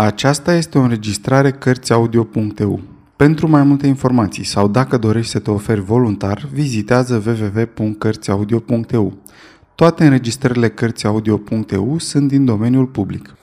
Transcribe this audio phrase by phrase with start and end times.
[0.00, 2.80] Aceasta este o înregistrare Cărțiaudio.eu.
[3.16, 9.16] Pentru mai multe informații sau dacă dorești să te oferi voluntar, vizitează www.cărțiaudio.eu.
[9.74, 13.34] Toate înregistrările Cărțiaudio.eu sunt din domeniul public.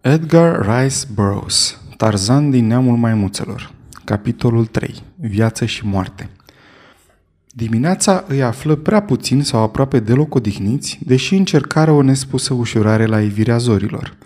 [0.00, 3.72] Edgar Rice Burroughs Tarzan din neamul maimuțelor
[4.04, 6.30] Capitolul 3 Viață și moarte
[7.46, 13.20] Dimineața îi află prea puțin sau aproape deloc odihniți, deși încercară o nespusă ușurare la
[13.20, 14.16] ivirea zorilor–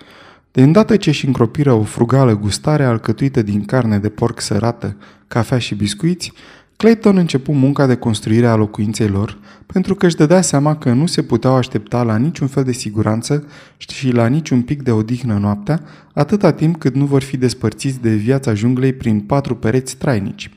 [0.53, 4.97] de îndată ce își încropiră o frugală gustare alcătuită din carne de porc sărată,
[5.29, 6.33] cafea și biscuiți,
[6.77, 11.07] Clayton începu munca de construire a locuinței lor, pentru că își dădea seama că nu
[11.07, 13.45] se puteau aștepta la niciun fel de siguranță
[13.77, 15.81] și la niciun pic de odihnă noaptea,
[16.13, 20.51] atâta timp cât nu vor fi despărțiți de viața junglei prin patru pereți trainici.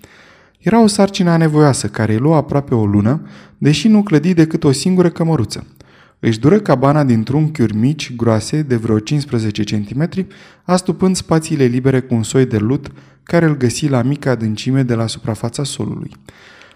[0.59, 3.21] Era o sarcină anevoioasă care îi lua aproape o lună,
[3.57, 5.65] deși nu clădi decât o singură cămăruță.
[6.25, 10.27] Își dură cabana din trunchiuri mici, groase, de vreo 15 cm,
[10.63, 12.91] astupând spațiile libere cu un soi de lut
[13.23, 16.11] care îl găsi la mica adâncime de la suprafața solului.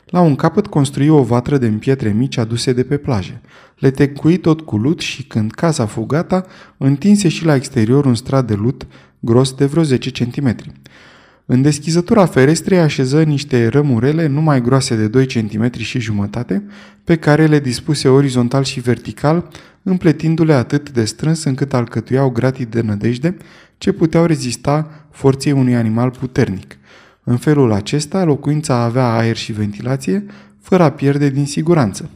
[0.05, 3.41] La un capăt construi o vatră de pietre mici aduse de pe plaje.
[3.77, 6.45] Le tecui tot cu lut și când casa fu gata,
[6.77, 8.87] întinse și la exterior un strat de lut
[9.19, 10.55] gros de vreo 10 cm.
[11.49, 16.63] În deschizătura ferestrei așeză niște rămurele nu mai groase de 2 cm și jumătate,
[17.03, 19.47] pe care le dispuse orizontal și vertical,
[19.83, 23.37] împletindu-le atât de strâns încât alcătuiau gratii de nădejde
[23.77, 26.77] ce puteau rezista forței unui animal puternic.
[27.23, 30.25] În felul acesta, locuința avea aer și ventilație,
[30.61, 32.09] fără a pierde din siguranță.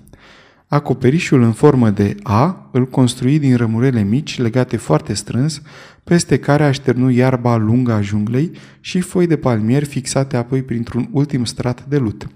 [0.74, 5.62] Acoperișul în formă de A îl construi din rămurele mici legate foarte strâns,
[6.04, 11.44] peste care așternu iarba lungă a junglei și foi de palmier fixate apoi printr-un ultim
[11.46, 12.28] strat de lut.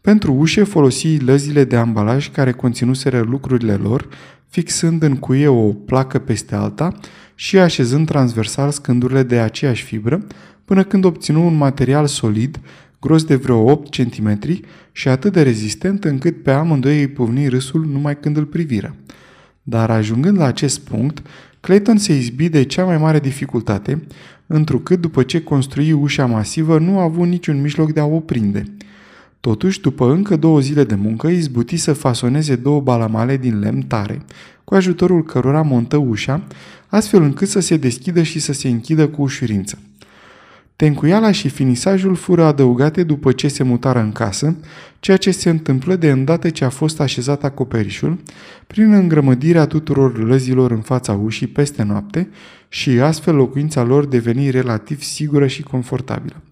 [0.00, 4.08] Pentru ușe folosi lăzile de ambalaj care conținuseră lucrurile lor,
[4.48, 6.92] fixând în cuie o placă peste alta
[7.34, 10.26] și așezând transversal scândurile de aceeași fibră,
[10.64, 12.60] până când obținu un material solid,
[13.00, 14.38] gros de vreo 8 cm
[14.92, 18.94] și atât de rezistent încât pe amândoi îi povni râsul numai când îl priviră.
[19.62, 21.26] Dar ajungând la acest punct,
[21.60, 24.02] Clayton se izbi de cea mai mare dificultate,
[24.46, 28.64] întrucât după ce construi ușa masivă nu a avut niciun mijloc de a o prinde.
[29.40, 34.22] Totuși, după încă două zile de muncă, izbuti să fasoneze două balamale din lemn tare,
[34.64, 36.42] cu ajutorul cărora montă ușa,
[36.86, 39.78] astfel încât să se deschidă și să se închidă cu ușurință.
[40.76, 44.56] Tencuiala și finisajul fură adăugate după ce se mutară în casă,
[45.00, 48.18] ceea ce se întâmplă de îndată ce a fost așezat acoperișul,
[48.66, 52.28] prin îngrămădirea tuturor lăzilor în fața ușii peste noapte
[52.68, 56.42] și astfel locuința lor deveni relativ sigură și confortabilă.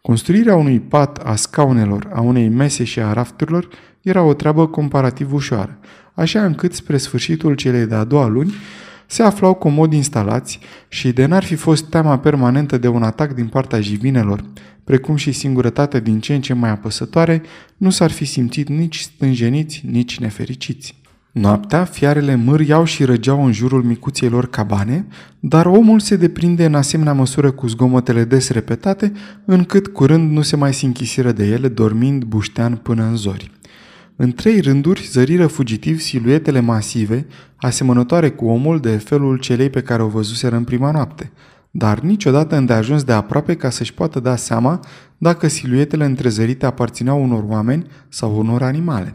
[0.00, 3.68] Construirea unui pat, a scaunelor, a unei mese și a rafturilor
[4.00, 5.78] era o treabă comparativ ușoară,
[6.14, 8.54] așa încât spre sfârșitul celei de-a doua luni,
[9.12, 10.58] se aflau comod instalați
[10.88, 14.44] și de n-ar fi fost teama permanentă de un atac din partea jivinelor,
[14.84, 17.42] precum și singurătatea din ce în ce mai apăsătoare,
[17.76, 21.00] nu s-ar fi simțit nici stânjeniți, nici nefericiți.
[21.32, 25.06] Noaptea, fiarele mâriau și răgeau în jurul micuței lor cabane,
[25.40, 29.12] dar omul se deprinde în asemenea măsură cu zgomotele des repetate,
[29.44, 33.50] încât curând nu se mai sinchisiră de ele, dormind buștean până în zori.
[34.16, 40.02] În trei rânduri zăriră fugitiv siluetele masive, asemănătoare cu omul de felul celei pe care
[40.02, 41.32] o văzuseră în prima noapte,
[41.70, 44.80] dar niciodată îndeajuns de aproape ca să-și poată da seama
[45.18, 49.14] dacă siluetele întrezărite aparțineau unor oameni sau unor animale.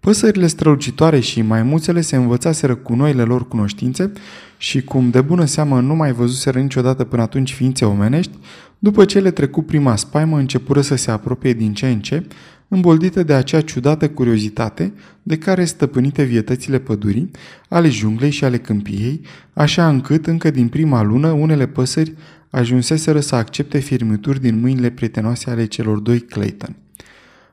[0.00, 4.12] Păsările strălucitoare și maimuțele se învățaseră cu noile lor cunoștințe
[4.56, 8.32] și, cum de bună seamă nu mai văzuseră niciodată până atunci ființe omenești,
[8.78, 12.26] după ce le trecu prima spaimă, începură să se apropie din ce în ce,
[12.72, 14.92] îmboldită de acea ciudată curiozitate
[15.22, 17.30] de care stăpânite vietățile pădurii,
[17.68, 19.20] ale junglei și ale câmpiei,
[19.52, 22.14] așa încât încă din prima lună unele păsări
[22.50, 26.76] ajunseseră să accepte firmituri din mâinile prietenoase ale celor doi Clayton.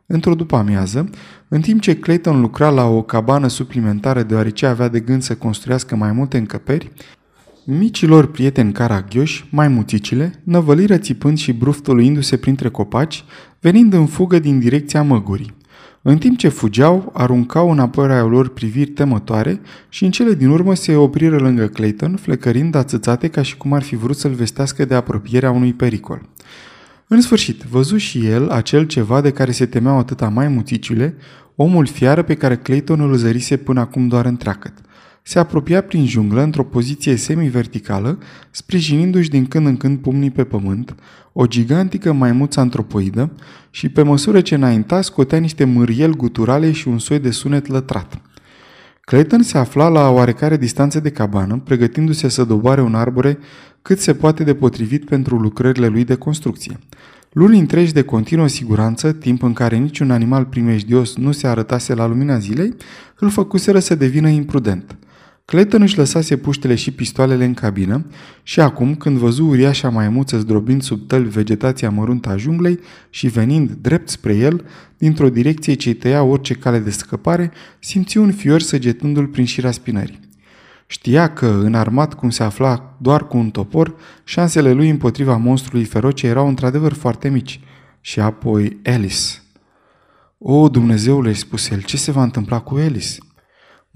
[0.05, 1.09] Într-o după-amiază,
[1.47, 5.95] în timp ce Clayton lucra la o cabană suplimentară deoarece avea de gând să construiască
[5.95, 6.91] mai multe încăperi,
[7.69, 13.23] Micilor prieteni caragioși, mai muțicile, năvăliră țipând și bruftuluindu-se printre copaci,
[13.59, 15.55] venind în fugă din direcția măgurii.
[16.01, 19.59] În timp ce fugeau, aruncau înapoi raiul lor priviri temătoare
[19.89, 23.81] și în cele din urmă se opriră lângă Clayton, flecărind ațățate ca și cum ar
[23.81, 26.21] fi vrut să-l vestească de apropierea unui pericol.
[27.07, 31.15] În sfârșit, văzu și el acel ceva de care se temeau atâta mai muțicile,
[31.55, 34.73] omul fiară pe care Clayton îl zărise până acum doar întreacăt
[35.27, 38.17] se apropia prin junglă într-o poziție semi-verticală,
[38.51, 40.95] sprijinindu-și din când în când pumnii pe pământ,
[41.33, 43.31] o gigantică maimuță antropoidă
[43.69, 48.21] și pe măsură ce înainta scotea niște mâriel guturale și un soi de sunet lătrat.
[49.01, 53.37] Clayton se afla la oarecare distanță de cabană, pregătindu-se să doboare un arbore
[53.81, 56.79] cât se poate de potrivit pentru lucrările lui de construcție.
[57.31, 62.05] Luni întregi de continuă siguranță, timp în care niciun animal primejdios nu se arătase la
[62.05, 62.73] lumina zilei,
[63.19, 64.97] îl făcuseră să devină imprudent.
[65.51, 68.05] Clayton își lăsase puștele și pistoalele în cabină
[68.43, 72.79] și acum, când văzu uriașa maimuță zdrobind sub tăl vegetația măruntă a junglei
[73.09, 74.65] și venind drept spre el,
[74.97, 80.19] dintr-o direcție ce tăia orice cale de scăpare, simți un fior săgetându-l prin șira spinării.
[80.87, 86.27] Știa că, înarmat cum se afla doar cu un topor, șansele lui împotriva monstrului feroce
[86.27, 87.59] erau într-adevăr foarte mici.
[88.01, 89.41] Și apoi Alice.
[90.37, 93.17] O, Dumnezeule, spuse el, ce se va întâmpla cu Alice?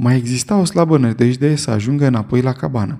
[0.04, 3.00] Mai exista o slabă nădejde să ajungă înapoi la cabană.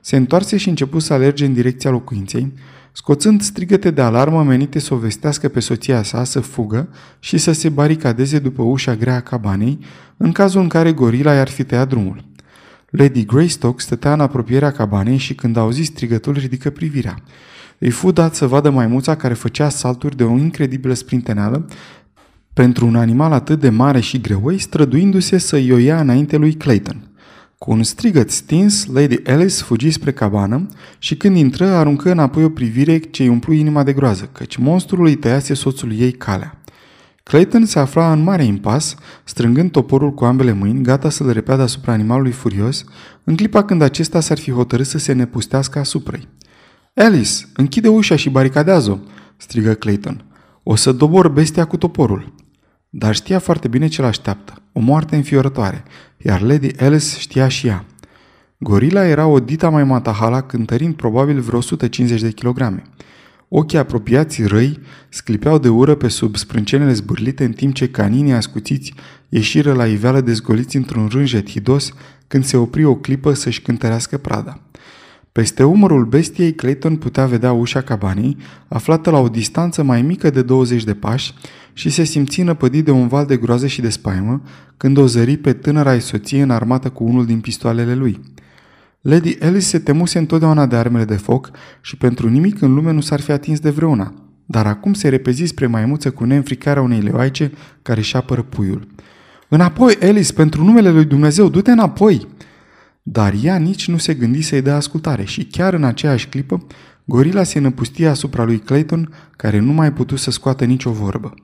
[0.00, 2.52] Se întoarse și începu să alerge în direcția locuinței,
[2.92, 6.88] scoțând strigăte de alarmă menite să o vestească pe soția sa să fugă
[7.18, 9.78] și să se baricadeze după ușa grea a cabanei,
[10.16, 12.24] în cazul în care gorila i-ar fi tăiat drumul.
[12.90, 17.22] Lady Greystock stătea în apropierea cabanei și când auzi strigătul ridică privirea.
[17.78, 21.66] Îi fu dat să vadă maimuța care făcea salturi de o incredibilă sprinteneală
[22.52, 27.06] pentru un animal atât de mare și greoi, străduindu-se să i-o ia înainte lui Clayton.
[27.58, 30.66] Cu un strigăt stins, Lady Alice fugi spre cabană
[30.98, 35.06] și când intră, aruncă înapoi o privire ce îi umplu inima de groază, căci monstrul
[35.06, 36.56] îi tăiase soțul ei calea.
[37.22, 38.94] Clayton se afla în mare impas,
[39.24, 42.84] strângând toporul cu ambele mâini, gata să-l repeadă asupra animalului furios,
[43.24, 46.28] în clipa când acesta s-ar fi hotărât să se nepustească asupra ei.
[46.94, 48.98] Alice, închide ușa și baricadează-o!"
[49.36, 50.24] strigă Clayton.
[50.62, 52.32] O să dobor bestia cu toporul.
[52.94, 54.62] Dar știa foarte bine ce l-așteaptă.
[54.72, 55.84] O moarte înfiorătoare,
[56.16, 57.84] iar Lady Alice știa și ea.
[58.58, 62.82] Gorila era o dita mai matahala, cântărind probabil vreo 150 de kilograme.
[63.48, 68.94] Ochii apropiați răi sclipeau de ură pe sub sprâncenele zbârlite în timp ce caninii ascuțiți
[69.28, 71.92] ieșiră la iveală dezgoliți într-un rânjet hidos
[72.26, 74.60] când se opri o clipă să-și cântărească prada.
[75.32, 78.36] Peste umărul bestiei, Clayton putea vedea ușa cabanei,
[78.68, 81.34] aflată la o distanță mai mică de 20 de pași,
[81.72, 84.42] și se simți năpădit de un val de groază și de spaimă
[84.76, 88.20] când o zări pe tânăra soție înarmată cu unul din pistoalele lui.
[89.00, 91.50] Lady Alice se temuse întotdeauna de armele de foc
[91.80, 94.14] și pentru nimic în lume nu s-ar fi atins de vreuna,
[94.46, 97.52] dar acum se repezi spre maimuță cu neînfricarea unei leoaice
[97.82, 98.86] care își apără puiul.
[99.48, 102.26] Înapoi, Alice, pentru numele lui Dumnezeu, du-te înapoi!"
[103.02, 106.66] Dar ea nici nu se gândi să-i dea ascultare și chiar în aceeași clipă,
[107.04, 111.34] gorila se năpustia asupra lui Clayton, care nu mai putu să scoată nicio vorbă.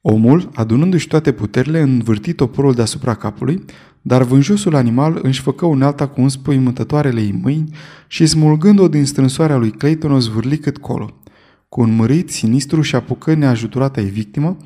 [0.00, 3.64] Omul, adunându-și toate puterile, învârti toporul deasupra capului,
[4.02, 7.76] dar vânjosul animal își făcă unealta cu înspăimântătoarele ei mâini
[8.06, 11.20] și smulgând-o din strânsoarea lui Clayton o zvârli cât colo.
[11.68, 14.56] Cu un mărit sinistru și apucă neajutorata ei victimă,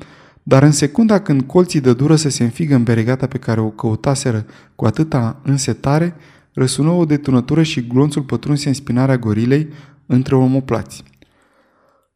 [0.47, 3.69] dar în secunda când colții de dură să se înfigă în beregata pe care o
[3.69, 4.45] căutaseră
[4.75, 6.15] cu atâta însetare,
[6.53, 9.67] răsună o detunătură și glonțul pătrunse în spinarea gorilei
[10.05, 11.03] între omoplați.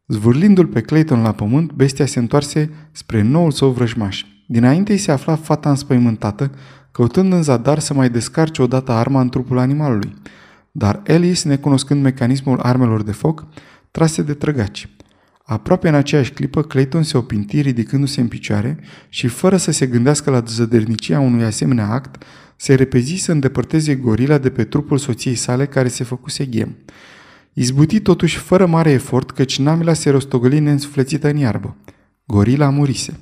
[0.06, 4.24] Zvârlindu-l pe Clayton la pământ, bestia se întoarse spre noul său vrăjmaș.
[4.46, 6.50] Dinainte îi se afla fata înspăimântată,
[6.92, 10.14] căutând în zadar să mai descarce odată arma în trupul animalului.
[10.70, 13.46] Dar Alice, necunoscând mecanismul armelor de foc,
[13.90, 14.88] trase de trăgaci.
[15.44, 18.78] Aproape în aceeași clipă, Clayton se opinti ridicându-se în picioare
[19.08, 22.22] și, fără să se gândească la zădărnicia unui asemenea act,
[22.56, 26.76] se repezi să îndepărteze gorila de pe trupul soției sale care se făcuse ghem.
[27.52, 31.76] Izbuti totuși fără mare efort, căci namila se rostogăli neînsuflețită în iarbă.
[32.24, 33.20] Gorila murise.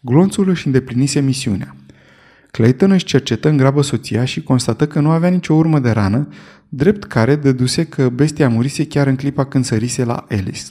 [0.00, 1.76] Glonțul își îndeplinise misiunea.
[2.50, 6.28] Clayton își cercetă în grabă soția și constată că nu avea nicio urmă de rană,
[6.68, 10.62] drept care deduse că bestia murise chiar în clipa când sărise la Alice.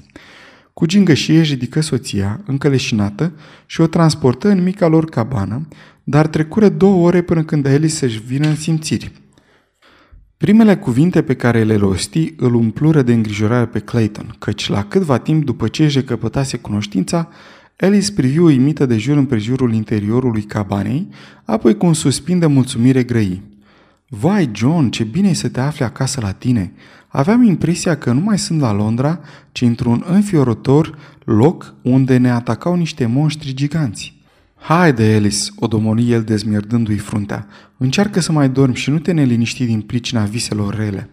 [0.73, 3.33] Cu gingășie își ridică soția, încă leșinată,
[3.65, 5.67] și o transportă în mica lor cabană,
[6.03, 9.11] dar trecură două ore până când Alice să-și vină în simțiri.
[10.37, 15.17] Primele cuvinte pe care le rosti îl umplură de îngrijorare pe Clayton, căci la câtva
[15.17, 17.29] timp după ce își recăpătase cunoștința,
[17.77, 21.07] Alice privi uimită de jur împrejurul interiorului cabanei,
[21.45, 23.41] apoi cu un suspin de mulțumire grăi.
[24.13, 26.71] Vai, John, ce bine e să te afli acasă la tine!
[27.07, 29.19] Aveam impresia că nu mai sunt la Londra,
[29.51, 34.15] ci într-un înfiorător loc unde ne atacau niște monștri giganți.
[34.55, 37.47] Haide, Alice, o domoni el dezmierdându-i fruntea.
[37.77, 41.09] Încearcă să mai dormi și nu te neliniști din pricina viselor rele.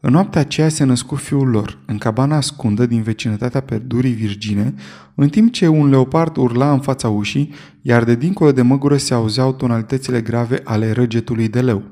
[0.00, 4.74] În noaptea aceea se născu fiul lor, în cabana ascundă din vecinătatea perdurii virgine,
[5.14, 7.52] în timp ce un leopard urla în fața ușii,
[7.82, 11.82] iar de dincolo de măgură se auzeau tonalitățile grave ale răgetului de leu.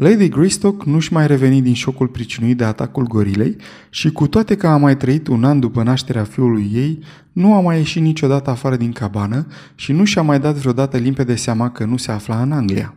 [0.00, 3.56] Lady Greystock nu-și mai reveni din șocul pricinuit de atacul gorilei
[3.90, 6.98] și cu toate că a mai trăit un an după nașterea fiului ei,
[7.32, 11.34] nu a mai ieșit niciodată afară din cabană și nu și-a mai dat vreodată limpede
[11.34, 12.94] seama că nu se afla în Anglia.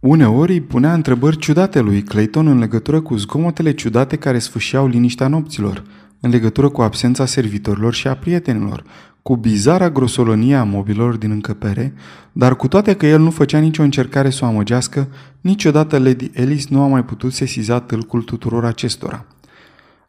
[0.00, 5.28] Uneori îi punea întrebări ciudate lui Clayton în legătură cu zgomotele ciudate care sfâșiau liniștea
[5.28, 5.84] nopților,
[6.20, 8.84] în legătură cu absența servitorilor și a prietenilor,
[9.22, 11.94] cu bizara grosolonie a mobilor din încăpere,
[12.32, 15.08] dar cu toate că el nu făcea nicio încercare să o amăgească,
[15.40, 19.26] niciodată Lady Alice nu a mai putut sesiza tâlcul tuturor acestora.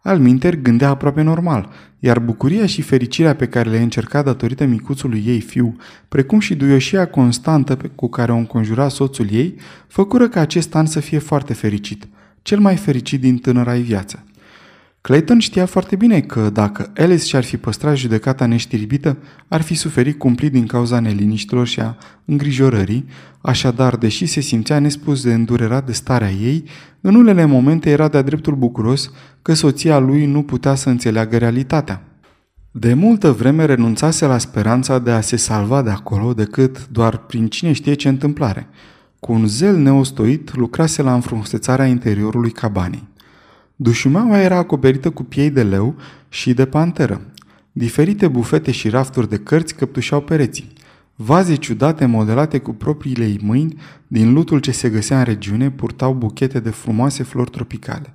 [0.02, 5.40] Alminter gândea aproape normal, iar bucuria și fericirea pe care le încerca datorită micuțului ei
[5.40, 5.76] fiu,
[6.08, 9.56] precum și duioșia constantă cu care o înconjura soțul ei,
[9.88, 12.08] făcură ca acest an să fie foarte fericit,
[12.42, 14.26] cel mai fericit din tânăra ei viață.
[15.02, 19.18] Clayton știa foarte bine că dacă Alice și-ar fi păstrat judecata neștiribită,
[19.48, 23.06] ar fi suferit cumplit din cauza neliniștilor și a îngrijorării,
[23.42, 26.64] așadar, deși se simțea nespus de îndurerat de starea ei,
[27.02, 32.04] în unele momente era de-a dreptul bucuros că soția lui nu putea să înțeleagă realitatea.
[32.72, 37.48] De multă vreme renunțase la speranța de a se salva de acolo decât doar prin
[37.48, 38.68] cine știe ce întâmplare.
[39.20, 43.10] Cu un zel neostoit lucrase la înfrumusețarea interiorului cabanei.
[43.84, 45.96] Dușumeaua era acoperită cu piei de leu
[46.30, 47.22] și de panteră.
[47.72, 50.74] Diferite bufete și rafturi de cărți căptușau pereții.
[51.16, 56.14] Vaze ciudate modelate cu propriile ei mâini, din lutul ce se găsea în regiune, purtau
[56.14, 58.14] buchete de frumoase flori tropicale.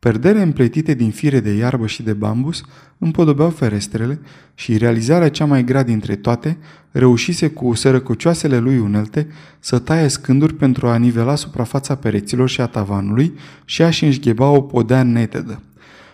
[0.00, 2.62] Perdere împletite din fire de iarbă și de bambus
[2.98, 4.20] împodobeau ferestrele
[4.54, 6.58] și realizarea cea mai grea dintre toate
[6.90, 9.26] reușise cu sărăcocioasele lui unelte
[9.58, 14.60] să taie scânduri pentru a nivela suprafața pereților și a tavanului și a-și înșgheba o
[14.60, 15.62] podea netedă.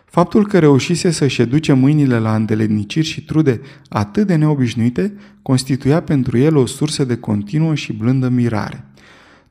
[0.04, 5.12] Faptul că reușise să-și educe mâinile la îndeletniciri și trude atât de neobișnuite
[5.42, 8.84] constituia pentru el o sursă de continuă și blândă mirare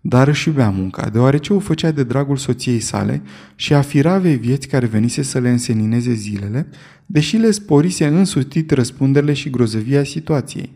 [0.08, 3.22] dar își iubea munca, deoarece o făcea de dragul soției sale
[3.56, 6.68] și a firavei vieți care venise să le însenineze zilele,
[7.06, 10.74] deși le sporise însutit răspunderile și grozăvia situației.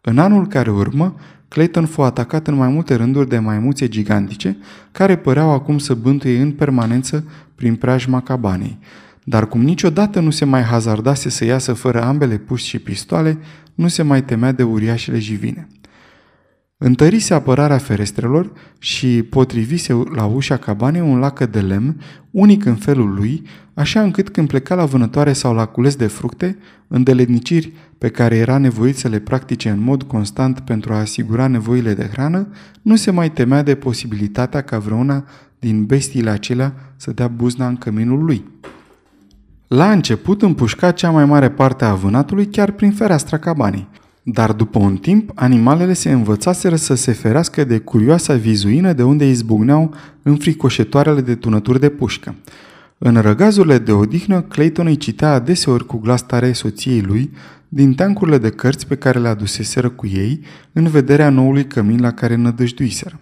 [0.00, 1.16] În anul care urmă,
[1.48, 4.56] Clayton fu atacat în mai multe rânduri de maimuțe gigantice,
[4.92, 7.24] care păreau acum să bântuie în permanență
[7.54, 8.78] prin preajma cabanei.
[9.24, 13.38] Dar cum niciodată nu se mai hazardase să iasă fără ambele puși și pistoale,
[13.74, 15.68] nu se mai temea de uriașele jivine.
[16.82, 23.14] Întărise apărarea ferestrelor și potrivise la ușa cabanei un lacă de lemn, unic în felul
[23.14, 23.42] lui,
[23.74, 26.58] așa încât când pleca la vânătoare sau la cules de fructe,
[26.88, 31.94] îndeletniciri pe care era nevoit să le practice în mod constant pentru a asigura nevoile
[31.94, 32.48] de hrană,
[32.82, 35.24] nu se mai temea de posibilitatea ca vreuna
[35.58, 38.44] din bestiile acelea să dea buzna în căminul lui.
[39.66, 43.88] La început împușca cea mai mare parte a vânatului chiar prin fereastra cabanei,
[44.32, 49.28] dar după un timp, animalele se învățaseră să se ferească de curioasa vizuină de unde
[49.28, 52.34] izbucneau înfricoșetoarele de tunături de pușcă.
[52.98, 57.30] În răgazurile de odihnă, Clayton îi citea adeseori cu glas tare soției lui
[57.68, 60.40] din teancurile de cărți pe care le aduseseră cu ei
[60.72, 63.20] în vederea noului cămin la care nădăjduiseră.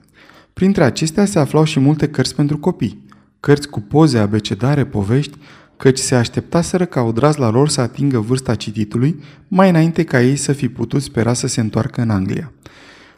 [0.53, 3.05] Printre acestea se aflau și multe cărți pentru copii,
[3.41, 5.38] cărți cu poze, abecedare, povești,
[5.78, 10.37] căci se așteptaseră ca odraz la lor să atingă vârsta cititului mai înainte ca ei
[10.37, 12.52] să fi putut spera să se întoarcă în Anglia.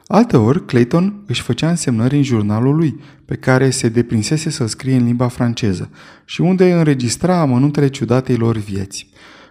[0.06, 5.04] Alteori, Clayton își făcea însemnări în jurnalul lui, pe care se deprinsese să scrie în
[5.04, 5.90] limba franceză
[6.24, 9.08] și unde înregistra amănuntele ciudatei lor vieți.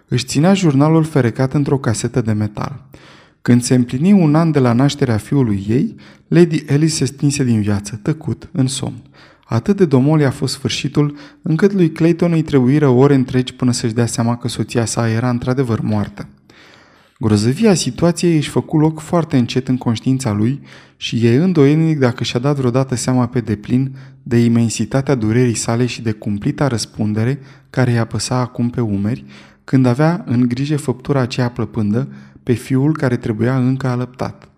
[0.08, 2.88] Își ținea jurnalul ferecat într-o casetă de metal.
[3.42, 5.94] Când se împlini un an de la nașterea fiului ei,
[6.28, 9.02] Lady Alice se stinse din viață, tăcut, în somn.
[9.50, 13.92] Atât de domol a fost sfârșitul, încât lui Clayton îi trebuiră ore întregi până să-și
[13.92, 16.28] dea seama că soția sa era într-adevăr moartă.
[17.18, 20.60] Grozăvia situației își făcu loc foarte încet în conștiința lui
[20.96, 26.02] și e îndoielnic dacă și-a dat vreodată seama pe deplin de imensitatea durerii sale și
[26.02, 27.38] de cumplita răspundere
[27.70, 29.24] care i-a păsa acum pe umeri,
[29.64, 32.08] când avea în grijă făptura aceea plăpândă
[32.42, 34.49] pe fiul care trebuia încă alăptat.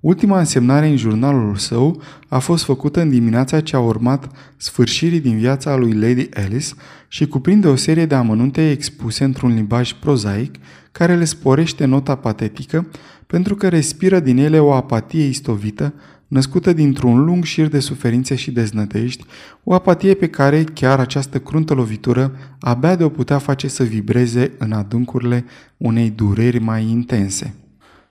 [0.00, 5.38] Ultima însemnare în jurnalul său a fost făcută în dimineața ce a urmat sfârșirii din
[5.38, 6.66] viața lui Lady Alice
[7.08, 10.54] și cuprinde o serie de amănunte expuse într-un limbaj prozaic
[10.92, 12.86] care le sporește nota patetică
[13.26, 15.94] pentru că respiră din ele o apatie istovită
[16.26, 19.24] născută dintr-un lung șir de suferințe și deznădejdi,
[19.64, 24.52] o apatie pe care chiar această cruntă lovitură abia de o putea face să vibreze
[24.58, 25.44] în adâncurile
[25.76, 27.54] unei dureri mai intense.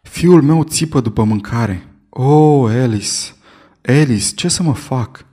[0.10, 1.88] Fiul meu țipă după mâncare.
[2.10, 3.10] Oh, Alice,
[3.86, 5.26] Alice, ce să mă fac?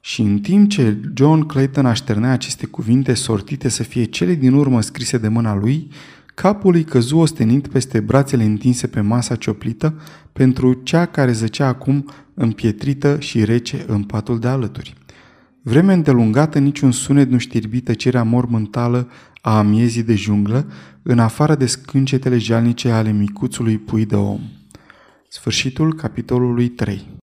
[0.00, 4.80] Și în timp ce John Clayton așternea aceste cuvinte sortite să fie cele din urmă
[4.80, 5.88] scrise de mâna lui,
[6.34, 10.00] capul îi căzu ostenit peste brațele întinse pe masa cioplită
[10.32, 14.94] pentru cea care zăcea acum împietrită și rece în patul de alături.
[15.64, 19.08] Vreme îndelungată niciun sunet nu știrbi tăcerea mormântală
[19.40, 20.66] a amiezii de junglă,
[21.02, 24.40] în afară de scâncetele jalnice ale micuțului pui de om.
[25.28, 27.11] Sfârșitul capitolului 3